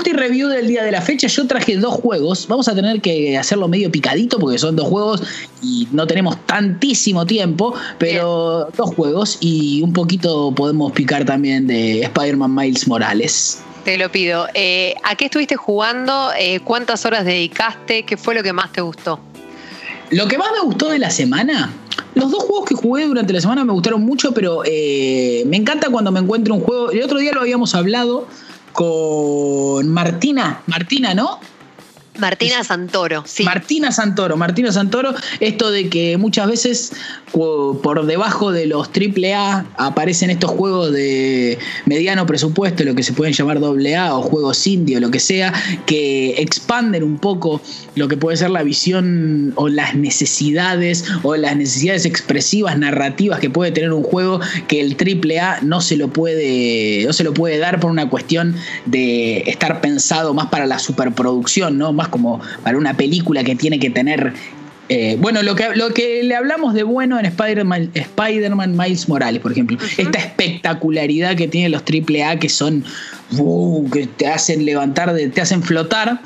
multi 0.00 0.12
review 0.14 0.48
del 0.48 0.66
día 0.66 0.82
de 0.82 0.92
la 0.92 1.02
fecha. 1.02 1.26
Yo 1.26 1.46
traje 1.46 1.76
dos 1.76 1.92
juegos. 1.92 2.46
Vamos 2.48 2.68
a 2.68 2.74
tener 2.74 3.02
que 3.02 3.36
hacerlo 3.36 3.68
medio 3.68 3.90
picadito 3.90 4.38
porque 4.38 4.56
son 4.56 4.74
dos 4.74 4.88
juegos 4.88 5.22
y 5.62 5.88
no 5.92 6.06
tenemos 6.06 6.38
tantísimo 6.46 7.26
tiempo, 7.26 7.74
pero 7.98 8.70
dos 8.74 8.94
juegos 8.94 9.36
y 9.40 9.82
un 9.82 9.92
poquito 9.92 10.52
podemos 10.54 10.92
picar 10.92 11.26
también 11.26 11.66
de 11.66 12.00
Spider-Man 12.00 12.54
Miles 12.54 12.88
Morales. 12.88 13.62
Te 13.84 13.98
lo 13.98 14.10
pido. 14.10 14.46
Eh, 14.54 14.94
¿A 15.04 15.16
qué 15.16 15.26
estuviste 15.26 15.56
jugando? 15.56 16.30
Eh, 16.38 16.60
¿Cuántas 16.60 17.04
horas 17.04 17.26
dedicaste? 17.26 18.04
¿Qué 18.04 18.16
fue 18.16 18.34
lo 18.34 18.42
que 18.42 18.54
más 18.54 18.72
te 18.72 18.80
gustó? 18.80 19.20
Lo 20.08 20.28
que 20.28 20.38
más 20.38 20.48
me 20.52 20.60
gustó 20.60 20.88
de 20.88 20.98
la 20.98 21.10
semana, 21.10 21.74
los 22.14 22.30
dos 22.30 22.42
juegos 22.44 22.66
que 22.66 22.74
jugué 22.74 23.04
durante 23.04 23.34
la 23.34 23.40
semana 23.42 23.64
me 23.64 23.74
gustaron 23.74 24.00
mucho, 24.00 24.32
pero 24.32 24.62
eh, 24.64 25.42
me 25.46 25.58
encanta 25.58 25.90
cuando 25.90 26.10
me 26.10 26.20
encuentro 26.20 26.54
un 26.54 26.62
juego. 26.62 26.90
El 26.90 27.02
otro 27.02 27.18
día 27.18 27.32
lo 27.32 27.42
habíamos 27.42 27.74
hablado 27.74 28.26
con 28.72 29.88
Martina, 29.88 30.62
Martina, 30.66 31.14
¿no? 31.14 31.40
Martina 32.20 32.62
Santoro, 32.64 33.24
sí. 33.26 33.42
Martina 33.42 33.92
Santoro, 33.92 34.36
Martina 34.36 34.72
Santoro, 34.72 35.14
esto 35.40 35.70
de 35.70 35.88
que 35.88 36.16
muchas 36.16 36.48
veces 36.48 36.92
por 37.32 38.06
debajo 38.06 38.52
de 38.52 38.66
los 38.66 38.88
AAA 38.88 39.66
aparecen 39.76 40.30
estos 40.30 40.50
juegos 40.50 40.92
de 40.92 41.58
mediano 41.86 42.26
presupuesto, 42.26 42.84
lo 42.84 42.94
que 42.94 43.02
se 43.02 43.12
pueden 43.12 43.34
llamar 43.34 43.58
AA 43.58 44.16
o 44.16 44.22
juegos 44.22 44.66
indie 44.66 44.96
o 44.96 45.00
lo 45.00 45.10
que 45.10 45.20
sea, 45.20 45.52
que 45.86 46.34
expanden 46.38 47.02
un 47.02 47.18
poco 47.18 47.60
lo 47.94 48.08
que 48.08 48.16
puede 48.16 48.36
ser 48.36 48.50
la 48.50 48.62
visión 48.62 49.52
o 49.56 49.68
las 49.68 49.94
necesidades 49.94 51.04
o 51.22 51.36
las 51.36 51.56
necesidades 51.56 52.04
expresivas, 52.04 52.76
narrativas 52.78 53.40
que 53.40 53.50
puede 53.50 53.70
tener 53.72 53.92
un 53.92 54.02
juego 54.02 54.40
que 54.68 54.80
el 54.80 54.96
AAA 54.96 55.60
no 55.62 55.80
se 55.80 55.96
lo 55.96 56.08
puede, 56.08 57.04
no 57.06 57.12
se 57.12 57.24
lo 57.24 57.32
puede 57.32 57.58
dar 57.58 57.80
por 57.80 57.90
una 57.90 58.08
cuestión 58.10 58.56
de 58.86 59.38
estar 59.46 59.80
pensado 59.80 60.34
más 60.34 60.48
para 60.48 60.66
la 60.66 60.78
superproducción, 60.78 61.78
¿no? 61.78 61.92
Más 61.92 62.08
como 62.10 62.40
para 62.62 62.76
una 62.76 62.94
película 62.94 63.44
que 63.44 63.54
tiene 63.56 63.78
que 63.78 63.90
tener 63.90 64.34
eh, 64.92 65.16
bueno, 65.20 65.44
lo 65.44 65.54
que, 65.54 65.68
lo 65.76 65.94
que 65.94 66.24
le 66.24 66.34
hablamos 66.34 66.74
de 66.74 66.82
bueno 66.82 67.16
en 67.20 67.24
Spider-Man 67.24 67.92
Spider 67.94 68.56
Miles 68.56 69.08
Morales, 69.08 69.40
por 69.40 69.52
ejemplo, 69.52 69.78
esta 69.96 70.18
espectacularidad 70.18 71.36
que 71.36 71.46
tienen 71.46 71.70
los 71.70 71.82
AAA 71.82 72.40
que 72.40 72.48
son, 72.48 72.84
uh, 73.38 73.88
que 73.88 74.08
te 74.08 74.26
hacen 74.26 74.64
levantar, 74.64 75.14
te 75.32 75.40
hacen 75.40 75.62
flotar. 75.62 76.20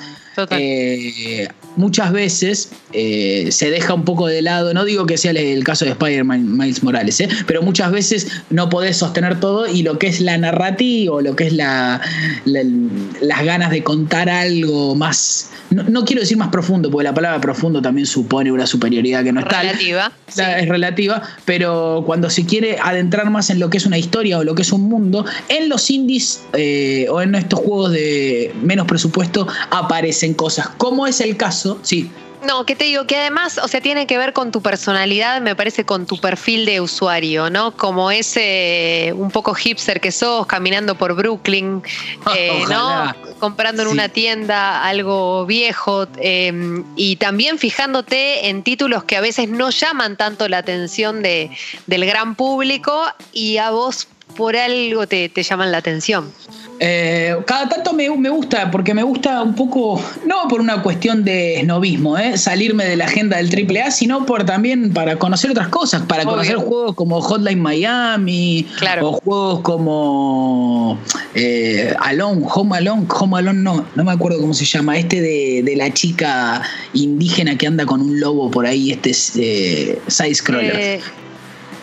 Eh, 0.51 1.47
muchas 1.77 2.13
veces 2.13 2.71
eh, 2.93 3.49
se 3.51 3.71
deja 3.71 3.95
un 3.95 4.05
poco 4.05 4.27
de 4.27 4.43
lado, 4.43 4.75
no 4.75 4.85
digo 4.85 5.07
que 5.07 5.17
sea 5.17 5.33
el 5.33 5.65
caso 5.65 5.85
de 5.85 5.93
Spider-Man 5.93 6.57
Miles 6.57 6.83
Morales, 6.83 7.23
pero 7.47 7.63
muchas 7.63 7.91
veces 7.91 8.29
no 8.51 8.69
podés 8.69 8.97
sostener 8.97 9.41
todo 9.41 9.67
y 9.67 9.83
lo 9.83 9.99
que 9.99 10.07
es 10.07 10.21
la 10.21 10.39
narrativa 10.39 11.15
o 11.15 11.21
lo 11.21 11.37
que 11.37 11.47
es 11.47 11.53
la, 11.53 12.01
las 12.45 13.45
ganas 13.45 13.71
de 13.71 13.83
contar 13.83 14.29
algo 14.29 14.95
más 14.95 15.51
no, 15.71 16.05
quiero 16.05 16.21
decir 16.21 16.37
más 16.37 16.49
profundo, 16.49 16.91
porque 16.91 17.05
la 17.05 17.15
palabra 17.15 17.41
profundo 17.41 17.83
también 17.83 18.07
supone 18.07 18.53
una 18.53 18.67
superioridad 18.67 19.25
que 19.25 19.33
no 19.33 19.41
es 19.41 19.47
relativa, 19.47 20.13
Es 20.37 20.69
relativa, 20.69 21.23
pero 21.45 22.05
cuando 22.07 22.31
se 22.31 22.45
quiere 22.45 22.79
adentrar 22.81 23.31
más 23.31 23.51
en 23.51 23.59
lo 23.59 23.71
que 23.71 23.79
es 23.79 23.87
una 23.87 23.99
historia 23.99 24.39
o 24.39 24.45
lo 24.45 24.55
que 24.55 24.63
es 24.63 24.73
un 24.73 24.83
mundo, 24.83 25.25
en 25.49 25.69
los 25.69 25.91
indies 25.91 26.43
eh, 26.53 27.07
o 27.11 27.23
en 27.23 27.35
estos 27.35 27.61
juegos 27.61 27.93
de 27.93 28.55
menos 28.63 28.87
presupuesto 28.87 29.49
aparecen 29.71 30.35
cosas, 30.35 30.69
como 30.77 31.07
es 31.07 31.21
el 31.21 31.37
caso, 31.37 31.64
sí, 31.83 32.11
no, 32.45 32.67
que 32.67 32.77
te 32.77 32.85
digo 32.85 33.07
que 33.07 33.17
además, 33.17 33.59
o 33.59 33.69
sea, 33.69 33.81
tiene 33.81 34.07
que 34.07 34.19
ver 34.19 34.33
con 34.33 34.53
tu 34.53 34.61
personalidad, 34.61 35.41
me 35.41 35.57
parece, 35.57 35.85
con 35.85 36.07
tu 36.07 36.19
perfil 36.19 36.67
de 36.67 36.81
usuario, 36.81 37.49
¿no? 37.49 37.73
Como 37.77 38.11
ese 38.11 39.13
un 39.17 39.31
poco 39.31 39.55
hipster 39.55 40.01
que 40.01 40.13
sos, 40.13 40.47
caminando 40.47 40.95
por 40.95 41.15
Brooklyn, 41.15 41.83
eh, 42.37 42.65
¿no? 42.69 43.15
Comprando 43.39 43.83
en 43.83 43.89
una 43.89 44.09
tienda 44.09 44.85
algo 44.85 45.47
viejo 45.47 46.07
em, 46.19 46.85
y 46.97 47.17
también 47.17 47.59
fijándote 47.59 48.49
en 48.49 48.63
títulos 48.63 49.05
que 49.05 49.17
a 49.17 49.21
veces 49.21 49.49
no 49.49 49.71
llaman 49.71 50.17
tanto 50.17 50.49
la 50.49 50.59
atención 50.59 51.23
de, 51.23 51.51
del 51.87 52.05
gran 52.05 52.35
público 52.35 53.05
y 53.33 53.57
a 53.57 53.71
vos 53.71 54.09
por 54.37 54.57
algo 54.57 55.07
te, 55.07 55.29
te 55.29 55.43
llaman 55.43 55.73
la 55.73 55.79
atención. 55.79 56.33
Eh, 56.81 57.37
cada 57.47 57.69
tanto 57.69 57.93
me, 57.93 58.09
gusta, 58.09 58.71
porque 58.71 58.95
me 58.95 59.03
gusta 59.03 59.43
un 59.43 59.55
poco, 59.55 60.03
no 60.27 60.49
por 60.49 60.61
una 60.61 60.83
cuestión 60.83 61.25
de 61.25 61.61
esnovismo, 61.61 62.19
eh, 62.19 62.37
salirme 62.37 62.85
de 62.85 62.97
la 62.97 63.05
agenda 63.05 63.37
del 63.37 63.49
AAA, 63.49 63.91
sino 63.91 64.27
por 64.27 64.45
también 64.45 64.93
para 64.93 65.17
conocer 65.17 65.51
otras 65.51 65.69
cosas, 65.69 66.03
para 66.03 66.25
conocer 66.25 66.57
juegos 66.57 66.95
como 66.95 67.21
Hotline 67.21 67.61
Miami, 67.61 68.67
o 69.01 69.13
juegos 69.13 69.61
como 69.61 70.99
eh, 71.35 71.95
Alone, 72.01 72.43
Home 72.53 72.77
Alone, 72.77 73.07
Home 73.09 73.39
Alone 73.39 73.61
no, 73.61 73.87
no 73.95 74.05
me 74.05 74.13
acuerdo 74.13 74.41
cómo 74.41 74.55
se 74.55 74.65
llama, 74.65 74.99
este 74.99 75.21
de, 75.21 75.75
la 75.75 75.93
chica 75.93 76.63
indígena 76.93 77.59
que 77.59 77.67
anda 77.67 77.85
con 77.85 78.01
un 78.01 78.21
lobo 78.21 78.49
por 78.49 78.65
ahí, 78.65 78.93
este 78.93 79.11
es 79.11 79.33
eh, 79.37 79.99
side 80.07 80.35
scroller. 80.35 81.01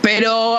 Pero 0.01 0.57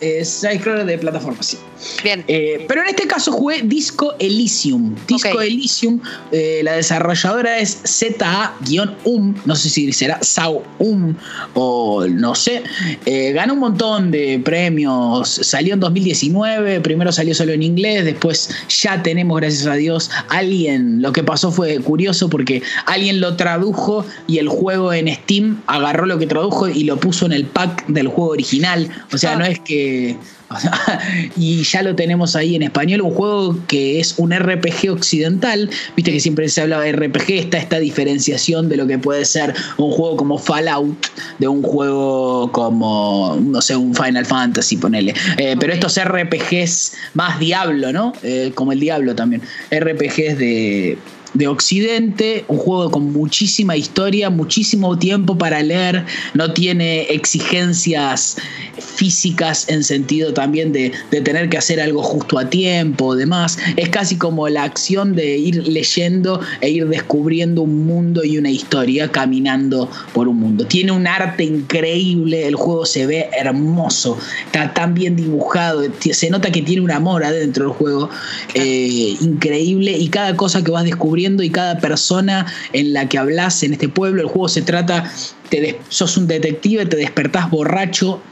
es 0.00 0.40
de 0.40 0.98
plataforma, 0.98 1.42
sí. 1.42 1.58
Bien. 2.02 2.24
Eh, 2.28 2.64
pero 2.68 2.82
en 2.82 2.88
este 2.88 3.06
caso 3.06 3.32
jugué 3.32 3.62
Disco 3.62 4.14
Elysium. 4.18 4.94
Disco 5.06 5.40
Elysium, 5.40 6.00
eh, 6.32 6.60
la 6.62 6.72
desarrolladora 6.72 7.58
es 7.58 7.80
ZA-UM, 7.84 9.34
no 9.44 9.54
sé 9.54 9.68
si 9.70 9.92
será 9.92 10.18
SAO-UM 10.22 11.14
o 11.54 12.06
no 12.06 12.34
sé. 12.34 12.62
Eh, 13.06 13.32
ganó 13.32 13.54
un 13.54 13.60
montón 13.60 14.10
de 14.10 14.40
premios. 14.44 15.28
Salió 15.28 15.74
en 15.74 15.80
2019, 15.80 16.80
primero 16.80 17.12
salió 17.12 17.34
solo 17.34 17.52
en 17.52 17.62
inglés, 17.62 18.04
después 18.04 18.50
ya 18.68 19.02
tenemos, 19.02 19.40
gracias 19.40 19.66
a 19.66 19.74
Dios, 19.74 20.10
alguien. 20.28 21.02
Lo 21.02 21.12
que 21.12 21.22
pasó 21.22 21.50
fue 21.50 21.78
curioso 21.78 22.28
porque 22.28 22.62
alguien 22.86 23.20
lo 23.20 23.36
tradujo 23.36 24.04
y 24.26 24.38
el 24.38 24.48
juego 24.48 24.92
en 24.92 25.08
Steam 25.30 25.62
agarró 25.68 26.06
lo 26.06 26.18
que 26.18 26.26
tradujo 26.26 26.68
y 26.68 26.82
lo 26.82 26.98
puso 26.98 27.26
en 27.26 27.32
el 27.32 27.44
pack 27.44 27.86
del 27.86 28.08
juego 28.08 28.32
original. 28.32 28.88
O 29.12 29.18
sea, 29.18 29.34
ah. 29.34 29.36
no 29.36 29.44
es 29.44 29.60
que 29.60 30.16
y 31.36 31.62
ya 31.62 31.82
lo 31.82 31.94
tenemos 31.94 32.34
ahí 32.34 32.56
en 32.56 32.62
español, 32.62 33.02
un 33.02 33.14
juego 33.14 33.56
que 33.68 34.00
es 34.00 34.14
un 34.18 34.32
RPG 34.32 34.90
occidental, 34.90 35.70
viste 35.94 36.10
que 36.10 36.18
siempre 36.18 36.48
se 36.48 36.62
habla 36.62 36.80
de 36.80 36.90
RPG, 36.90 37.30
está 37.30 37.58
esta 37.58 37.78
diferenciación 37.78 38.68
de 38.68 38.76
lo 38.76 38.88
que 38.88 38.98
puede 38.98 39.24
ser 39.24 39.54
un 39.76 39.92
juego 39.92 40.16
como 40.16 40.38
Fallout, 40.38 41.06
de 41.38 41.46
un 41.46 41.62
juego 41.62 42.50
como, 42.50 43.38
no 43.40 43.62
sé, 43.62 43.76
un 43.76 43.94
Final 43.94 44.26
Fantasy, 44.26 44.76
ponele. 44.76 45.14
Eh, 45.36 45.54
pero 45.60 45.72
estos 45.72 45.96
RPGs 46.02 46.94
más 47.14 47.38
Diablo, 47.38 47.92
¿no? 47.92 48.12
Eh, 48.24 48.50
como 48.56 48.72
el 48.72 48.80
Diablo 48.80 49.14
también. 49.14 49.42
RPGs 49.70 50.38
de 50.38 50.98
de 51.34 51.46
Occidente, 51.46 52.44
un 52.48 52.58
juego 52.58 52.90
con 52.90 53.12
muchísima 53.12 53.76
historia, 53.76 54.30
muchísimo 54.30 54.98
tiempo 54.98 55.38
para 55.38 55.62
leer, 55.62 56.04
no 56.34 56.52
tiene 56.52 57.02
exigencias 57.02 58.36
físicas 58.78 59.68
en 59.68 59.84
sentido 59.84 60.32
también 60.32 60.72
de, 60.72 60.92
tener 61.10 61.48
que 61.48 61.58
hacer 61.58 61.80
algo 61.80 62.02
justo 62.02 62.38
a 62.38 62.50
tiempo, 62.50 63.14
demás. 63.14 63.58
Es 63.76 63.88
casi 63.90 64.16
como 64.16 64.48
la 64.48 64.64
acción 64.64 65.14
de 65.14 65.36
ir 65.36 65.68
leyendo 65.68 66.40
e 66.60 66.70
ir 66.70 66.88
descubriendo 66.88 67.62
un 67.62 67.86
mundo 67.86 68.24
y 68.24 68.38
una 68.38 68.50
historia 68.50 69.10
caminando 69.10 69.88
por 70.12 70.28
un 70.28 70.38
mundo. 70.38 70.66
Tiene 70.66 70.92
un 70.92 71.06
arte 71.06 71.44
increíble, 71.44 72.46
el 72.46 72.56
juego 72.56 72.86
se 72.86 73.06
ve 73.06 73.28
hermoso, 73.38 74.18
está 74.46 74.72
tan 74.72 74.94
bien 74.94 75.14
dibujado, 75.14 75.82
se 76.00 76.30
nota 76.30 76.50
que 76.50 76.62
tiene 76.62 76.82
un 76.82 76.90
amor 76.90 77.24
adentro 77.24 77.66
del 77.66 77.74
juego 77.74 78.10
eh, 78.54 79.16
increíble 79.20 79.92
y 79.92 80.08
cada 80.08 80.36
cosa 80.36 80.64
que 80.64 80.70
vas 80.70 80.84
descubriendo 80.84 81.19
y 81.20 81.50
cada 81.50 81.78
persona 81.78 82.46
en 82.72 82.92
la 82.92 83.08
que 83.08 83.18
hablas 83.18 83.62
en 83.62 83.72
este 83.72 83.88
pueblo. 83.88 84.22
El 84.22 84.28
juego 84.28 84.48
se 84.48 84.62
trata, 84.62 85.10
te 85.48 85.78
sos 85.88 86.16
un 86.16 86.26
detective, 86.26 86.86
te 86.86 86.96
despertás 86.96 87.50
borracho 87.50 88.22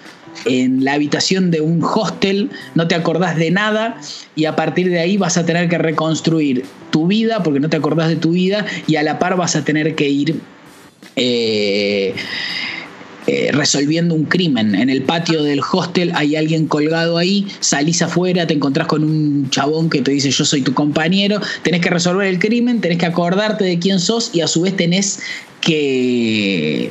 en 0.45 0.85
la 0.85 0.95
habitación 0.95 1.51
de 1.51 1.61
un 1.61 1.83
hostel, 1.83 2.51
no 2.75 2.87
te 2.89 2.95
acordás 2.95 3.37
de 3.37 3.51
nada 3.51 4.01
y 4.37 4.45
a 4.45 4.57
partir 4.57 4.89
de 4.89 5.01
ahí 5.01 5.17
vas 5.17 5.37
a 5.37 5.45
tener 5.45 5.69
que 5.69 5.79
reconstruir 5.79 6.65
tu 6.91 7.07
vida 7.07 7.43
porque 7.43 7.61
no 7.61 7.69
te 7.69 7.77
acordás 7.77 8.09
de 8.09 8.17
tu 8.17 8.31
vida 8.31 8.65
y 8.87 8.97
a 8.97 9.03
la 9.03 9.19
par 9.19 9.37
vas 9.37 9.57
a 9.57 9.65
tener 9.65 9.95
que 9.95 10.09
ir... 10.09 10.41
Eh, 11.17 12.15
eh, 13.31 13.51
resolviendo 13.53 14.15
un 14.15 14.25
crimen. 14.25 14.75
En 14.75 14.89
el 14.89 15.03
patio 15.03 15.43
del 15.43 15.61
hostel 15.61 16.13
hay 16.15 16.35
alguien 16.35 16.67
colgado 16.67 17.19
ahí, 17.19 17.47
salís 17.61 18.01
afuera, 18.01 18.47
te 18.47 18.55
encontrás 18.55 18.87
con 18.87 19.05
un 19.05 19.51
chabón 19.51 19.91
que 19.91 20.01
te 20.01 20.13
dice 20.13 20.31
yo 20.31 20.47
soy 20.47 20.63
tu 20.63 20.73
compañero, 20.73 21.39
tenés 21.63 21.83
que 21.83 21.91
resolver 21.91 22.27
el 22.27 22.39
crimen, 22.39 22.81
tenés 22.81 22.97
que 22.97 23.05
acordarte 23.05 23.65
de 23.65 23.79
quién 23.79 24.01
sos 24.01 24.31
y 24.33 24.41
a 24.41 24.47
su 24.47 24.63
vez 24.63 24.75
tenés 24.75 25.21
que 25.61 26.91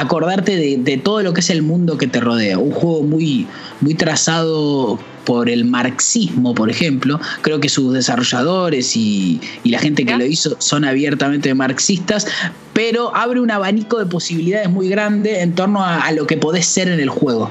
acordarte 0.00 0.56
de, 0.56 0.96
todo 0.98 1.22
lo 1.22 1.32
que 1.32 1.40
es 1.40 1.50
el 1.50 1.62
mundo 1.62 1.98
que 1.98 2.06
te 2.06 2.20
rodea. 2.20 2.58
Un 2.58 2.70
juego 2.70 3.02
muy, 3.02 3.46
muy 3.80 3.94
trazado 3.94 4.98
por 5.24 5.48
el 5.48 5.64
marxismo, 5.64 6.54
por 6.54 6.70
ejemplo. 6.70 7.20
Creo 7.42 7.60
que 7.60 7.68
sus 7.68 7.92
desarrolladores 7.92 8.96
y, 8.96 9.40
la 9.64 9.78
gente 9.78 10.04
que 10.04 10.16
lo 10.16 10.24
hizo 10.24 10.56
son 10.58 10.84
abiertamente 10.84 11.52
marxistas, 11.54 12.26
pero 12.72 13.14
abre 13.14 13.40
un 13.40 13.50
abanico 13.50 13.98
de 13.98 14.06
posibilidades 14.06 14.70
muy 14.70 14.88
grande 14.88 15.40
en 15.40 15.54
torno 15.54 15.84
a, 15.84 16.10
lo 16.12 16.26
que 16.26 16.36
podés 16.36 16.66
ser 16.66 16.88
en 16.88 17.00
el 17.00 17.08
juego. 17.08 17.50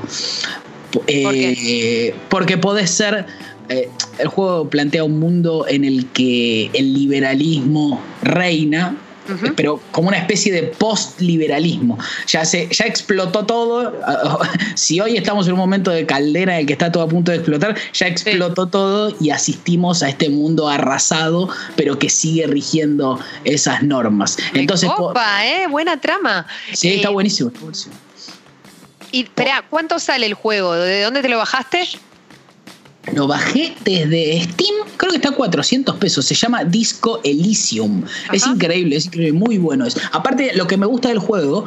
Eh, 1.08 2.16
porque 2.30 2.58
podés 2.58 2.90
ser 2.90 3.26
eh, 3.68 3.90
el 4.20 4.28
juego 4.28 4.70
plantea 4.70 5.04
un 5.04 5.20
mundo 5.20 5.66
en 5.68 5.84
el 5.84 6.06
que 6.08 6.70
el 6.74 6.94
liberalismo 6.94 8.00
reina, 8.22 8.96
pero 9.56 9.80
como 9.92 10.10
una 10.10 10.18
especie 10.18 10.52
de 10.52 10.64
post-liberalismo. 10.64 11.98
Ya, 12.28 12.46
se, 12.46 12.68
ya 12.70 12.86
explotó 12.86 13.46
todo. 13.46 13.94
Si 14.76 15.00
hoy 15.00 15.18
estamos 15.18 15.48
en 15.48 15.54
un 15.54 15.60
momento 15.60 15.92
de 15.92 16.06
caldera 16.06 16.54
en 16.56 16.62
el 16.62 16.66
que 16.66 16.74
está 16.74 16.92
todo 16.92 17.04
a 17.04 17.08
punto 17.08 17.32
de 17.32 17.38
explotar, 17.38 17.76
ya 17.94 18.08
explotó 18.08 18.68
todo 18.68 19.16
y 19.20 19.30
asistimos 19.30 20.04
a 20.04 20.10
este 20.10 20.30
mundo 20.30 20.68
arrasado, 20.68 21.50
pero 21.76 21.98
que 21.98 22.10
sigue 22.10 22.46
rigiendo 22.48 23.20
esas 23.44 23.84
normas. 23.84 24.38
Entonces, 24.54 24.90
Opa, 24.96 25.46
eh, 25.46 25.68
buena 25.68 26.00
trama. 26.00 26.46
Sí, 26.74 26.96
está 26.96 27.10
eh, 27.10 27.14
buenísimo. 27.14 27.52
Y 29.12 29.24
espera, 29.24 29.64
¿cuánto 29.70 30.00
sale 30.00 30.26
el 30.26 30.34
juego? 30.34 30.74
¿De 30.74 31.04
dónde 31.04 31.22
te 31.22 31.30
lo 31.30 31.38
bajaste? 31.38 31.88
Lo 33.14 33.28
bajé 33.28 33.76
desde 33.84 34.42
Steam, 34.42 34.76
creo 34.98 35.12
que 35.12 35.18
está 35.18 35.30
a 35.30 35.36
400 35.36 35.96
pesos. 35.98 36.26
Se 36.26 36.36
llama 36.36 36.64
Disco 36.64 37.22
Elysium. 37.24 38.04
Es 38.32 38.46
increíble, 38.48 38.96
es 38.96 39.06
increíble, 39.06 39.34
muy 39.34 39.58
bueno. 39.58 39.86
Es. 39.86 39.96
Aparte, 40.12 40.52
lo 40.56 40.68
que 40.68 40.78
me 40.78 40.86
gusta 40.86 41.10
del 41.10 41.20
juego 41.20 41.66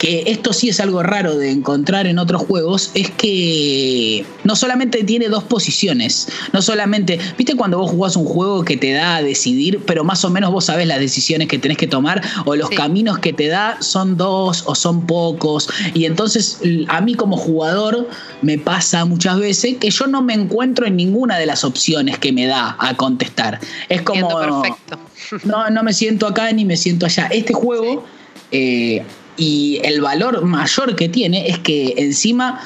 que 0.00 0.24
esto 0.28 0.54
sí 0.54 0.70
es 0.70 0.80
algo 0.80 1.02
raro 1.02 1.36
de 1.36 1.50
encontrar 1.50 2.06
en 2.06 2.18
otros 2.18 2.40
juegos, 2.40 2.90
es 2.94 3.10
que 3.10 4.24
no 4.44 4.56
solamente 4.56 5.04
tiene 5.04 5.28
dos 5.28 5.44
posiciones, 5.44 6.26
no 6.54 6.62
solamente, 6.62 7.20
viste 7.36 7.54
cuando 7.54 7.76
vos 7.76 7.90
jugás 7.90 8.16
un 8.16 8.24
juego 8.24 8.64
que 8.64 8.78
te 8.78 8.92
da 8.92 9.16
a 9.16 9.22
decidir, 9.22 9.78
pero 9.86 10.02
más 10.02 10.24
o 10.24 10.30
menos 10.30 10.52
vos 10.52 10.64
sabés 10.64 10.86
las 10.86 11.00
decisiones 11.00 11.48
que 11.48 11.58
tenés 11.58 11.76
que 11.76 11.86
tomar 11.86 12.22
o 12.46 12.56
los 12.56 12.70
caminos 12.70 13.18
que 13.18 13.34
te 13.34 13.48
da 13.48 13.76
son 13.82 14.16
dos 14.16 14.64
o 14.66 14.74
son 14.74 15.06
pocos, 15.06 15.68
y 15.92 16.06
entonces 16.06 16.60
a 16.88 17.02
mí 17.02 17.14
como 17.14 17.36
jugador 17.36 18.08
me 18.40 18.56
pasa 18.56 19.04
muchas 19.04 19.38
veces 19.38 19.76
que 19.76 19.90
yo 19.90 20.06
no 20.06 20.22
me 20.22 20.32
encuentro 20.32 20.86
en 20.86 20.96
ninguna 20.96 21.36
de 21.36 21.44
las 21.44 21.62
opciones 21.62 22.18
que 22.18 22.32
me 22.32 22.46
da 22.46 22.74
a 22.78 22.96
contestar. 22.96 23.60
Es 23.90 24.00
como... 24.00 24.28
Perfecto. 24.62 24.98
No, 25.44 25.70
no 25.70 25.84
me 25.84 25.92
siento 25.92 26.26
acá 26.26 26.50
ni 26.50 26.64
me 26.64 26.76
siento 26.76 27.04
allá. 27.04 27.28
Este 27.30 27.52
juego... 27.52 28.04
Eh, 28.50 29.04
y 29.36 29.80
el 29.84 30.00
valor 30.00 30.42
mayor 30.44 30.96
que 30.96 31.08
tiene 31.08 31.48
es 31.48 31.58
que 31.58 31.94
encima 31.96 32.60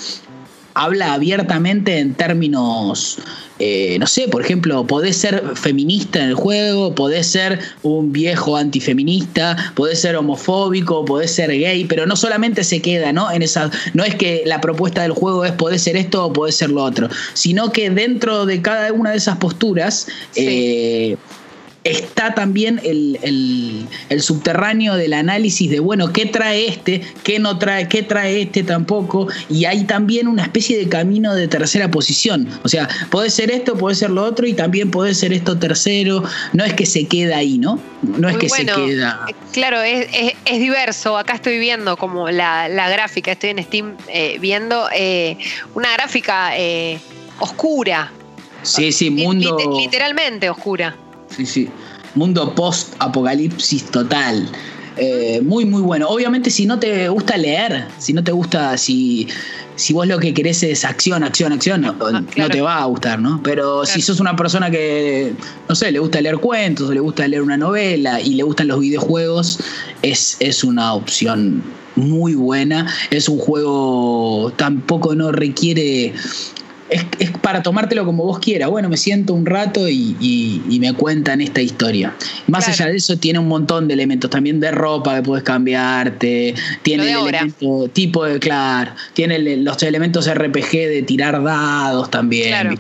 habla 0.74 1.14
abiertamente 1.14 1.98
en 1.98 2.14
términos, 2.14 3.18
eh, 3.60 3.96
no 4.00 4.08
sé, 4.08 4.26
por 4.28 4.42
ejemplo, 4.42 4.84
podés 4.84 5.16
ser 5.16 5.52
feminista 5.54 6.18
en 6.20 6.30
el 6.30 6.34
juego, 6.34 6.94
podés 6.94 7.28
ser 7.28 7.60
un 7.82 8.12
viejo 8.12 8.56
antifeminista, 8.56 9.72
podés 9.76 10.00
ser 10.00 10.16
homofóbico, 10.16 11.04
podés 11.04 11.30
ser 11.30 11.50
gay, 11.50 11.84
pero 11.84 12.06
no 12.06 12.16
solamente 12.16 12.64
se 12.64 12.82
queda, 12.82 13.12
¿no? 13.12 13.30
En 13.30 13.42
esa, 13.42 13.70
no 13.94 14.04
es 14.04 14.16
que 14.16 14.42
la 14.46 14.60
propuesta 14.60 15.02
del 15.02 15.12
juego 15.12 15.44
es 15.44 15.52
podés 15.52 15.82
ser 15.82 15.96
esto 15.96 16.26
o 16.26 16.32
podés 16.32 16.56
ser 16.56 16.70
lo 16.70 16.82
otro, 16.82 17.08
sino 17.34 17.70
que 17.70 17.88
dentro 17.90 18.44
de 18.44 18.60
cada 18.60 18.92
una 18.92 19.12
de 19.12 19.18
esas 19.18 19.36
posturas 19.36 20.08
eh, 20.34 21.16
está 21.84 22.34
también 22.34 22.80
el, 22.82 23.86
subterráneo 24.18 24.96
del 24.96 25.12
análisis 25.12 25.70
de, 25.70 25.80
bueno, 25.80 26.12
¿qué 26.12 26.24
trae 26.24 26.66
este? 26.66 27.02
¿Qué 27.22 27.38
no 27.38 27.58
trae? 27.58 27.88
¿Qué 27.88 28.02
trae 28.02 28.40
este 28.40 28.62
tampoco? 28.62 29.28
Y 29.50 29.66
hay 29.66 29.84
también 29.84 30.26
una 30.26 30.42
especie 30.42 30.78
de 30.78 30.88
camino 30.88 31.34
de 31.34 31.46
tercera 31.46 31.90
posición. 31.90 32.48
O 32.62 32.68
sea, 32.68 32.88
puede 33.10 33.28
ser 33.28 33.50
esto, 33.50 33.76
puede 33.76 33.94
ser 33.94 34.10
lo 34.10 34.24
otro 34.24 34.46
y 34.46 34.54
también 34.54 34.90
puede 34.90 35.14
ser 35.14 35.34
esto 35.34 35.58
tercero. 35.58 36.24
No 36.54 36.64
es 36.64 36.72
que 36.72 36.86
se 36.86 37.06
queda 37.06 37.36
ahí, 37.36 37.58
¿no? 37.58 37.78
No 38.02 38.30
es 38.30 38.38
que 38.38 38.48
se 38.48 38.64
queda... 38.64 39.26
Eh, 39.28 39.34
claro, 39.52 39.82
es, 39.82 40.08
diverso. 40.46 41.18
Acá 41.18 41.34
estoy 41.34 41.58
viendo 41.58 41.98
como 41.98 42.30
la, 42.30 42.68
gráfica, 42.88 43.32
estoy 43.32 43.50
en 43.50 43.62
Steam 43.62 43.96
eh, 44.08 44.38
viendo 44.40 44.88
eh, 44.94 45.36
una 45.74 45.92
gráfica 45.92 46.52
oscura. 47.40 48.10
Sí, 48.62 48.92
sí, 48.92 49.10
mundo... 49.10 49.58
Literalmente 49.78 50.48
oscura. 50.48 50.96
Sí, 51.36 51.46
sí. 51.46 51.68
Mundo 52.14 52.54
post-apocalipsis 52.54 53.84
total. 53.90 54.48
Eh, 54.96 55.40
muy, 55.42 55.64
muy 55.64 55.82
bueno. 55.82 56.08
Obviamente, 56.08 56.50
si 56.50 56.66
no 56.66 56.78
te 56.78 57.08
gusta 57.08 57.36
leer, 57.36 57.88
si 57.98 58.12
no 58.12 58.22
te 58.22 58.30
gusta, 58.30 58.78
si, 58.78 59.26
si 59.74 59.92
vos 59.92 60.06
lo 60.06 60.18
que 60.20 60.32
querés 60.32 60.62
es 60.62 60.84
acción, 60.84 61.24
acción, 61.24 61.52
acción, 61.52 61.80
no, 61.80 61.96
ah, 62.00 62.22
te 62.48 62.60
va 62.60 62.82
a 62.82 62.84
gustar, 62.84 63.18
¿no? 63.18 63.40
Pero 63.42 63.84
si 63.84 64.00
sos 64.00 64.20
una 64.20 64.36
persona 64.36 64.70
que, 64.70 65.32
no 65.68 65.74
sé, 65.74 65.90
le 65.90 65.98
gusta 65.98 66.20
leer 66.20 66.38
cuentos, 66.38 66.90
o 66.90 66.92
le 66.92 67.00
gusta 67.00 67.26
leer 67.26 67.42
una 67.42 67.56
novela 67.56 68.20
y 68.20 68.34
le 68.34 68.44
gustan 68.44 68.68
los 68.68 68.78
videojuegos, 68.78 69.58
es, 70.02 70.36
es 70.38 70.62
una 70.62 70.94
opción 70.94 71.62
muy 71.96 72.34
buena. 72.34 72.86
Es 73.10 73.28
un 73.28 73.38
juego 73.38 74.52
tampoco 74.56 75.14
no 75.16 75.32
requiere 75.32 76.12
es, 76.94 77.30
para 77.42 77.62
tomártelo 77.62 78.04
como 78.04 78.24
vos 78.24 78.38
quieras. 78.38 78.70
Bueno, 78.70 78.88
me 78.88 78.96
siento 78.96 79.34
un 79.34 79.46
rato 79.46 79.88
y, 79.88 80.62
me 80.80 80.92
cuentan 80.92 81.40
esta 81.40 81.60
historia. 81.60 82.14
Más 82.46 82.68
allá 82.68 82.86
de 82.86 82.96
eso, 82.96 83.16
tiene 83.16 83.38
un 83.38 83.48
montón 83.48 83.88
de 83.88 83.94
elementos 83.94 84.30
también 84.30 84.60
de 84.60 84.70
ropa 84.70 85.16
que 85.16 85.22
puedes 85.22 85.44
cambiarte. 85.44 86.54
Tiene 86.82 87.10
el 87.10 87.18
elemento 87.18 87.88
tipo 87.92 88.24
de, 88.24 88.38
claro, 88.38 88.92
tiene 89.12 89.38
los 89.56 89.82
elementos 89.82 90.32
RPG 90.32 90.70
de 90.70 91.02
tirar 91.02 91.42
dados 91.42 92.10
también. 92.10 92.78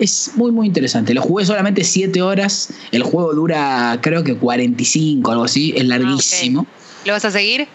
es 0.00 0.32
muy, 0.36 0.52
muy 0.52 0.66
interesante. 0.66 1.14
Lo 1.14 1.22
jugué 1.22 1.44
solamente 1.44 1.84
7 1.84 2.22
horas. 2.22 2.70
El 2.92 3.02
juego 3.02 3.34
dura, 3.34 3.98
creo 4.00 4.24
que 4.24 4.36
45, 4.36 5.30
algo 5.30 5.44
así. 5.44 5.74
Es 5.76 5.84
larguísimo. 5.86 6.66
Ah, 6.68 7.06
¿Lo 7.06 7.12
vas 7.12 7.24
a 7.24 7.30
seguir? 7.30 7.66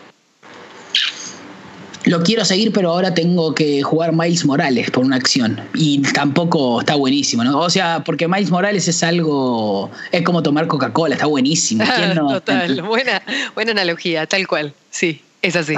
Lo 2.06 2.24
quiero 2.24 2.46
seguir, 2.46 2.72
pero 2.72 2.92
ahora 2.92 3.14
tengo 3.14 3.54
que 3.54 3.82
jugar 3.84 4.14
Miles 4.14 4.46
Morales 4.46 4.90
por 4.92 5.06
una 5.06 5.18
acción. 5.18 5.60
Y 5.74 6.02
tampoco 6.14 6.80
está 6.80 6.96
buenísimo, 6.96 7.44
¿no? 7.44 7.60
O 7.60 7.70
sea, 7.70 8.04
porque 8.04 8.28
Miles 8.28 8.52
Morales 8.52 8.88
es 8.88 9.04
algo. 9.04 9.92
Es 10.12 10.24
como 10.24 10.42
tomar 10.42 10.68
Coca-Cola, 10.68 11.16
está 11.16 11.28
buenísimo. 11.28 11.84
Total, 12.16 12.82
buena, 12.82 13.22
buena 13.56 13.72
analogía, 13.72 14.26
tal 14.28 14.48
cual. 14.48 14.74
Sí, 14.90 15.22
es 15.42 15.56
así. 15.56 15.76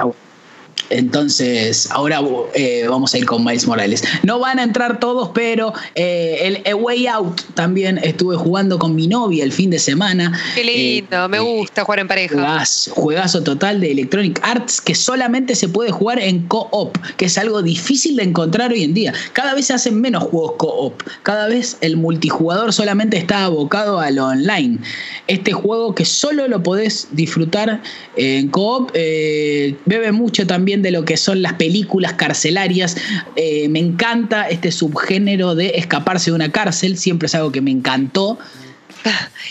Entonces, 0.89 1.89
ahora 1.92 2.22
eh, 2.54 2.86
vamos 2.89 3.13
a 3.13 3.18
ir 3.18 3.25
con 3.25 3.44
Miles 3.44 3.68
Morales. 3.68 4.04
No 4.24 4.39
van 4.39 4.60
a 4.60 4.63
entrar 4.63 5.00
todos, 5.00 5.30
pero 5.33 5.74
eh, 5.95 6.62
el 6.63 6.75
Way 6.75 7.07
Out 7.07 7.42
también 7.54 8.00
estuve 8.04 8.36
jugando 8.36 8.80
con 8.80 8.95
mi 8.95 9.07
novia 9.07 9.44
el 9.44 9.51
fin 9.51 9.69
de 9.69 9.80
semana. 9.80 10.38
Qué 10.56 10.63
lindo, 10.63 11.30
me 11.30 11.38
eh, 11.38 11.39
gusta 11.39 11.83
jugar 11.83 12.00
en 12.00 12.07
pareja. 12.07 12.66
Juegazo, 12.92 13.44
total 13.44 13.80
de 13.80 13.92
Electronic 13.92 14.39
Arts 14.44 14.81
que 14.81 14.95
solamente 14.95 15.56
se 15.56 15.68
puede 15.68 15.92
jugar 15.92 16.19
en 16.19 16.48
co-op, 16.48 16.98
que 17.18 17.25
es 17.25 17.38
algo 17.38 17.62
difícil 17.62 18.16
de 18.16 18.24
encontrar 18.24 18.72
hoy 18.72 18.84
en 18.84 18.94
día. 18.94 19.13
Cada 19.34 19.54
vez 19.54 19.68
se 19.68 19.74
hacen 19.74 20.00
menos 20.00 20.24
juegos 20.24 20.54
co-op, 20.57 21.01
cada 21.24 21.48
vez 21.48 21.77
el 21.81 21.98
multijugador 21.98 22.74
solamente 22.74 23.18
está 23.18 23.45
abocado 23.45 24.00
a 24.00 24.12
lo 24.12 24.27
online. 24.27 24.80
Este 25.27 25.54
juego 25.54 25.95
que 25.95 26.06
solo 26.06 26.48
lo 26.48 26.63
podés 26.63 27.08
disfrutar 27.12 27.82
en 28.15 28.50
co-op, 28.50 28.91
bebe 28.91 30.12
mucho 30.12 30.46
también 30.48 30.71
de 30.78 30.92
lo 30.92 31.06
que 31.06 31.18
son 31.18 31.42
las 31.42 31.54
películas 31.54 32.13
carcelarias. 32.13 32.96
Eh, 33.36 33.68
me 33.70 33.80
encanta 33.80 34.50
este 34.50 34.72
subgénero 34.72 35.56
de 35.56 35.74
escaparse 35.75 36.32
de 36.32 36.36
una 36.36 36.51
cárcel, 36.51 36.98
siempre 36.98 37.25
es 37.25 37.36
algo 37.36 37.51
que 37.51 37.62
me 37.62 37.72
encantó. 37.72 38.38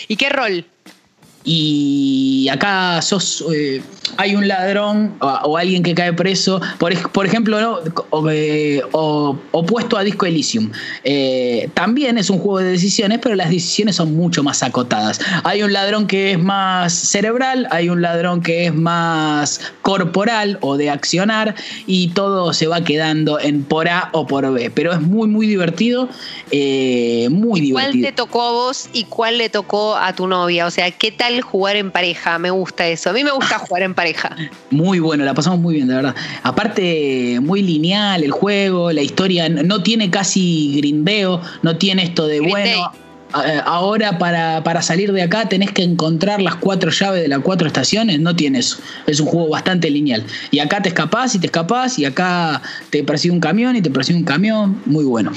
¿Y 0.07 0.15
qué 0.15 0.29
rol? 0.29 0.65
Y 1.43 2.47
acá 2.51 3.01
sos, 3.01 3.43
eh, 3.53 3.81
hay 4.17 4.35
un 4.35 4.47
ladrón 4.47 5.15
o, 5.19 5.57
alguien 5.57 5.83
que 5.83 5.93
cae 5.93 6.13
preso, 6.13 6.61
por, 6.77 6.95
por 7.11 7.25
ejemplo, 7.25 7.59
¿no? 7.59 7.79
Eh, 8.31 8.81
opuesto 8.91 9.97
a 9.97 10.03
Disco 10.03 10.25
Elysium. 10.25 10.71
Eh, 11.03 11.69
también 11.73 12.17
es 12.17 12.29
un 12.29 12.39
juego 12.39 12.59
de 12.59 12.71
decisiones, 12.71 13.19
pero 13.21 13.35
las 13.35 13.49
decisiones 13.49 13.95
son 13.95 14.15
mucho 14.15 14.43
más 14.43 14.63
acotadas. 14.63 15.19
Hay 15.43 15.63
un 15.63 15.73
ladrón 15.73 16.07
que 16.07 16.31
es 16.31 16.39
más 16.39 16.93
cerebral, 16.93 17.67
hay 17.71 17.89
un 17.89 18.01
ladrón 18.01 18.41
que 18.41 18.65
es 18.67 18.73
más 18.73 19.61
corporal 19.81 20.57
o 20.61 20.77
de 20.77 20.89
accionar, 20.89 21.55
y 21.87 22.09
todo 22.09 22.53
se 22.53 22.67
va 22.67 22.83
quedando 22.83 23.39
en 23.39 23.63
por 23.63 23.87
A 23.89 24.09
o 24.13 24.27
por 24.27 24.51
B. 24.53 24.71
Pero 24.71 24.93
es 24.93 25.01
muy, 25.01 25.27
muy 25.27 25.47
divertido. 25.47 26.07
muy 26.51 27.61
divertido. 27.61 27.73
¿Cuál 27.73 28.01
te 28.01 28.11
tocó 28.11 28.41
a 28.41 28.51
vos 28.51 28.89
y 28.93 29.05
cuál 29.05 29.37
le 29.37 29.49
tocó 29.49 29.95
a 29.95 30.13
tu 30.13 30.27
novia? 30.27 30.65
O 30.65 30.71
sea, 30.71 30.89
¿qué 30.91 31.11
tal? 31.11 31.41
jugar 31.41 31.75
en 31.75 31.91
pareja, 31.91 32.39
me 32.39 32.49
gusta 32.49 32.87
eso. 32.87 33.09
A 33.09 33.13
mí 33.13 33.23
me 33.23 33.31
gusta 33.31 33.59
jugar 33.59 33.83
en 33.83 33.93
pareja. 33.93 34.00
Muy 34.69 34.99
bueno, 34.99 35.23
la 35.23 35.33
pasamos 35.33 35.59
muy 35.59 35.75
bien, 35.75 35.87
de 35.87 35.95
verdad. 35.95 36.15
Aparte, 36.43 37.39
muy 37.41 37.61
lineal 37.61 38.23
el 38.23 38.31
juego, 38.31 38.91
la 38.91 39.01
historia 39.01 39.49
no 39.49 39.83
tiene 39.83 40.09
casi 40.09 40.75
grindeo, 40.77 41.41
no 41.61 41.77
tiene 41.77 42.03
esto 42.03 42.27
de 42.27 42.39
bueno. 42.39 42.91
Ahora 43.63 44.17
para, 44.17 44.61
para, 44.61 44.81
salir 44.81 45.13
de 45.13 45.21
acá 45.21 45.47
tenés 45.47 45.71
que 45.71 45.83
encontrar 45.83 46.41
las 46.41 46.55
cuatro 46.55 46.91
llaves 46.91 47.21
de 47.21 47.29
las 47.29 47.39
cuatro 47.39 47.65
estaciones, 47.65 48.19
no 48.19 48.35
tiene 48.35 48.59
eso. 48.59 48.77
Es 49.07 49.21
un 49.21 49.27
juego 49.27 49.47
bastante 49.47 49.89
lineal. 49.89 50.25
Y 50.51 50.59
acá 50.59 50.81
te 50.81 50.89
escapás 50.89 51.33
y 51.35 51.39
te 51.39 51.45
escapás 51.45 51.97
y 51.97 52.03
acá 52.03 52.61
te 52.89 53.03
persigue 53.03 53.33
un 53.33 53.39
camión 53.39 53.75
y 53.77 53.81
te 53.81 53.89
persigue 53.89 54.19
un 54.19 54.25
camión. 54.25 54.81
Muy 54.85 55.05
bueno. 55.05 55.31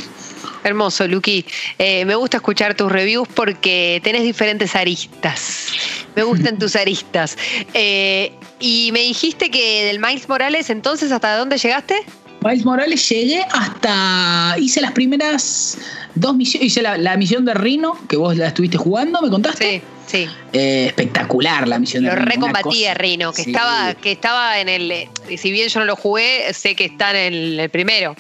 Hermoso, 0.65 1.07
Luqui. 1.07 1.45
Eh, 1.79 2.05
me 2.07 2.15
gusta 2.15 2.39
escuchar 2.39 2.75
tus 2.75 2.91
reviews 2.91 3.29
porque 3.29 4.01
tenés 4.03 4.23
diferentes 4.23 4.75
aristas. 4.75 5.69
Me 6.17 6.23
gustan 6.23 6.59
tus 6.59 6.75
aristas. 6.75 7.37
Eh, 7.75 8.33
y 8.67 8.93
me 8.93 9.01
dijiste 9.01 9.51
que 9.51 9.85
del 9.85 9.99
Miles 9.99 10.27
Morales, 10.27 10.71
entonces, 10.71 11.13
¿hasta 11.13 11.37
dónde 11.37 11.59
llegaste? 11.59 11.97
Miles 12.41 12.65
Morales 12.65 13.07
llegué 13.11 13.45
hasta. 13.53 14.57
Hice 14.59 14.81
las 14.81 14.93
primeras 14.93 15.77
dos 16.15 16.35
misiones. 16.35 16.69
Hice 16.69 16.81
la, 16.81 17.17
misión 17.19 17.45
de 17.45 17.53
Rino, 17.53 17.99
que 18.09 18.17
vos 18.17 18.35
la 18.39 18.49
estuviste 18.49 18.79
jugando, 18.79 19.21
¿me 19.21 19.29
contaste? 19.29 19.83
Sí. 19.83 19.83
Sí. 20.07 20.31
Eh, 20.55 20.87
espectacular 20.87 21.69
la 21.69 21.79
misión 21.79 22.05
lo 22.05 22.11
de 22.11 22.17
Rino. 22.17 22.25
Lo 22.25 22.31
recombatía 22.31 22.95
Rino, 22.95 23.35
que 23.35 23.43
estaba, 23.43 23.93
que 23.93 24.13
estaba 24.13 24.59
en 24.59 24.71
el. 24.71 25.09
Si 25.37 25.53
bien 25.53 25.69
yo 25.69 25.81
no 25.81 25.85
lo 25.85 25.97
jugué, 25.97 26.51
sé 26.55 26.75
que 26.75 26.87
está 26.87 27.11
en 27.11 27.35
el 27.61 27.69
primero. 27.69 28.17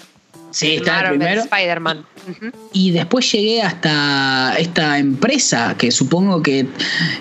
Sí, 0.54 0.76
está 0.76 1.00
el 1.00 1.08
primero. 1.18 1.42
Spider-Man. 1.42 2.06
Y 2.73 2.92
después 2.92 3.30
llegué 3.32 3.61
hasta 3.61 4.54
esta 4.56 4.99
empresa 5.00 5.75
que 5.76 5.90
supongo 5.90 6.44
que 6.44 6.64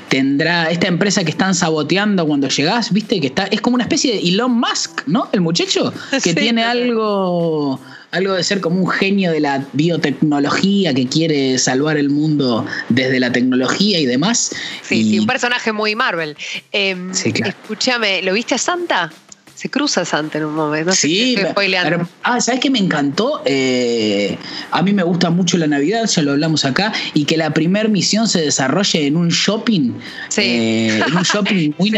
tendrá, 0.08 0.70
esta 0.70 0.86
empresa 0.86 1.24
que 1.24 1.32
están 1.32 1.56
saboteando 1.56 2.28
cuando 2.28 2.48
llegás, 2.48 2.94
viste, 2.94 3.20
que 3.20 3.28
está, 3.28 3.46
es 3.46 3.60
como 3.60 3.74
una 3.74 3.86
especie 3.86 4.13
de 4.13 4.20
Elon 4.20 4.52
Musk, 4.52 5.08
¿no? 5.08 5.30
El 5.32 5.42
muchacho, 5.42 5.92
que 6.24 6.36
tiene 6.36 6.63
algo, 6.63 7.80
algo 8.12 8.34
de 8.34 8.44
ser 8.44 8.62
como 8.62 8.80
un 8.80 8.88
genio 8.88 9.32
de 9.32 9.40
la 9.40 9.66
biotecnología 9.74 10.94
que 10.94 11.08
quiere 11.08 11.58
salvar 11.58 11.98
el 11.98 12.12
mundo 12.12 12.68
desde 12.90 13.20
la 13.20 13.32
tecnología 13.32 14.00
y 14.00 14.06
demás. 14.06 14.52
Sí, 14.84 15.10
sí, 15.10 15.20
un 15.20 15.25
personaje 15.25 15.72
muy 15.72 15.96
Marvel. 15.96 16.38
Em, 16.72 17.10
escúchame, 17.10 18.22
¿lo 18.22 18.34
viste 18.34 18.54
a 18.54 18.60
Santa? 18.60 19.12
Se 19.63 19.70
cruza 19.70 20.03
Santa 20.03 20.39
en 20.39 20.43
un 20.43 20.55
momento. 20.55 20.91
sí, 20.91 21.38
ah, 22.24 22.41
¿sabes 22.41 22.60
qué 22.60 22.70
me 22.70 22.79
encantó? 22.79 23.41
Eh, 23.46 24.38
a 24.72 24.82
mí 24.82 24.91
me 24.91 25.03
gusta 25.03 25.29
mucho 25.29 25.58
la 25.58 25.67
Navidad, 25.67 26.05
ya 26.05 26.22
lo 26.22 26.32
hablamos 26.32 26.65
acá, 26.65 26.91
y 27.13 27.24
que 27.24 27.38
la 27.38 27.53
primera 27.53 27.88
misión 27.88 28.27
se 28.27 28.41
desarrolle 28.41 29.08
en 29.08 29.15
un 29.15 29.29
shopping. 29.29 29.93
Sí. 30.27 30.41
Eh, 30.41 31.03
en 31.08 31.15
un 31.15 31.24
shopping 31.24 31.72
muy. 31.79 31.93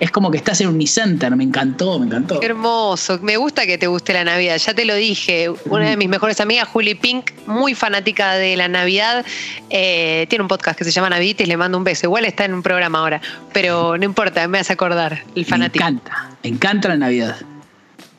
es, 0.00 0.10
como 0.10 0.32
que 0.32 0.38
estás 0.38 0.60
en 0.62 0.66
un 0.66 0.74
Unicenter, 0.74 1.36
me 1.36 1.44
encantó, 1.44 1.96
me 2.00 2.06
encantó. 2.06 2.40
Qué 2.40 2.46
hermoso, 2.46 3.20
me 3.22 3.36
gusta 3.36 3.66
que 3.66 3.78
te 3.78 3.86
guste 3.86 4.12
la 4.12 4.24
Navidad, 4.24 4.56
ya 4.56 4.74
te 4.74 4.84
lo 4.84 4.96
dije. 4.96 5.48
Una 5.66 5.88
de 5.88 5.96
mis 5.96 6.08
mejores 6.08 6.40
amigas, 6.40 6.66
Julie 6.66 6.96
Pink, 6.96 7.30
muy 7.46 7.76
fanática 7.76 8.34
de 8.34 8.56
la 8.56 8.66
Navidad, 8.66 9.24
eh, 9.70 10.26
tiene 10.28 10.42
un 10.42 10.48
podcast 10.48 10.76
que 10.76 10.82
se 10.82 10.90
llama 10.90 11.10
Naviditis, 11.10 11.46
le 11.46 11.56
mando 11.56 11.78
un 11.78 11.84
beso. 11.84 12.06
Igual 12.06 12.24
está 12.24 12.46
en 12.46 12.54
un 12.54 12.64
programa 12.64 12.98
ahora, 12.98 13.20
pero 13.52 13.96
no 13.96 14.04
importa, 14.04 14.48
me 14.48 14.58
hace 14.58 14.72
acordar 14.72 15.22
el 15.36 15.44
fanático. 15.44 15.84
Me 15.84 15.90
encanta, 15.90 16.35
me 16.46 16.54
encanta 16.54 16.88
la 16.88 16.96
Navidad. 16.96 17.36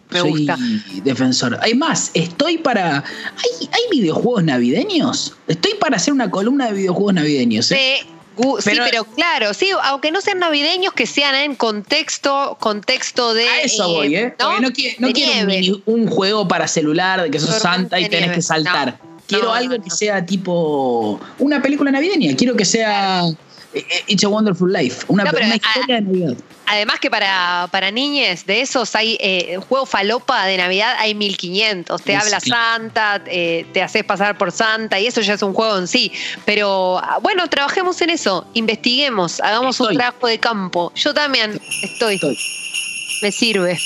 Me 0.10 0.20
Soy 0.20 0.32
gusta. 0.32 0.58
defensor. 1.04 1.58
Hay 1.62 1.74
más, 1.74 2.12
estoy 2.14 2.58
para. 2.58 2.98
¿Hay, 2.98 3.70
¿Hay, 3.72 3.82
videojuegos 3.90 4.44
navideños? 4.44 5.34
Estoy 5.48 5.76
para 5.76 5.96
hacer 5.96 6.14
una 6.14 6.30
columna 6.30 6.68
de 6.68 6.74
videojuegos 6.74 7.14
navideños. 7.14 7.72
¿eh? 7.72 8.06
sí, 8.60 8.72
pero 8.92 9.06
claro, 9.06 9.54
sí, 9.54 9.70
aunque 9.84 10.12
no 10.12 10.20
sean 10.20 10.40
navideños, 10.40 10.94
que 10.94 11.06
sean 11.06 11.36
en 11.36 11.56
contexto, 11.56 12.58
contexto 12.60 13.34
de. 13.34 13.48
A 13.48 13.62
eso 13.62 13.88
voy, 13.88 14.16
¿eh? 14.16 14.36
No, 14.40 14.60
no, 14.60 14.72
quiero, 14.72 15.82
un, 15.86 16.08
juego 16.08 16.48
para 16.50 16.68
celular 16.68 17.22
de 17.22 17.32
que 17.32 17.40
sos 17.40 17.56
santa 17.56 17.98
y 17.98 18.10
tenés 18.10 18.32
que 18.32 18.42
saltar. 18.42 19.00
quiero 19.26 19.54
algo 19.54 19.82
que 19.82 19.90
sea 19.90 20.26
tipo. 20.26 21.20
Una 21.40 21.62
película 21.62 21.92
navideña. 21.92 22.36
Quiero 22.36 22.58
que 22.58 22.66
sea. 22.66 23.24
Eh, 23.26 23.32
eh, 23.32 23.36
It's 23.74 24.24
a 24.24 24.30
Wonderful 24.30 24.72
Life. 24.72 25.06
Una, 25.08 25.24
historia 25.24 25.96
de 25.96 26.02
Navidad. 26.02 26.38
Además 26.66 27.00
que 27.00 27.10
para, 27.10 27.70
para 27.72 27.92
niñes 27.92 28.46
de 28.46 28.60
esos 28.62 28.94
hay 28.96 29.18
eh, 29.22 29.58
juego 29.70 29.86
falopa 29.86 30.46
de 30.46 30.58
Navidad, 30.58 30.96
hay 31.00 31.16
1500. 31.16 32.02
Te 32.02 32.16
habla 32.16 32.40
Santa, 32.42 33.22
eh, 33.26 33.66
te 33.74 33.82
haces 33.82 34.04
pasar 34.04 34.38
por 34.38 34.52
Santa 34.52 35.00
y 35.00 35.08
eso 35.08 35.22
ya 35.22 35.36
es 35.36 35.42
un 35.42 35.54
juego 35.54 35.78
en 35.78 35.88
sí. 35.88 36.12
Pero 36.46 37.00
ah, 37.00 37.20
bueno, 37.22 37.48
trabajemos 37.48 38.02
en 38.02 38.10
eso, 38.10 38.46
investiguemos, 38.54 39.40
hagamos 39.40 39.80
un 39.80 39.96
trabajo 39.96 40.28
de 40.28 40.40
campo. 40.40 40.92
Yo 40.96 41.14
también 41.14 41.60
estoy. 41.84 42.20
Me 43.22 43.32
sirve. 43.32 43.80